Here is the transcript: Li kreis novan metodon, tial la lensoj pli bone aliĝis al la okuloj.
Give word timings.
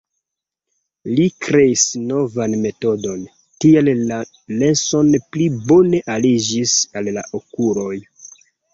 Li 1.19 1.27
kreis 1.47 1.83
novan 2.13 2.57
metodon, 2.63 3.21
tial 3.67 3.93
la 4.01 4.19
lensoj 4.65 5.05
pli 5.31 5.51
bone 5.71 6.05
aliĝis 6.19 6.77
al 6.99 7.17
la 7.21 7.31
okuloj. 7.43 7.97